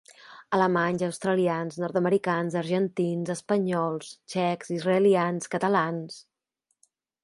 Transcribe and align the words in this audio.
Alemanys, 0.57 1.03
australians, 1.07 1.77
nord-americans, 1.83 2.57
argentins, 2.63 3.31
espanyols, 3.37 4.13
txecs, 4.35 4.75
israelians, 4.81 5.55
catalans... 5.57 6.23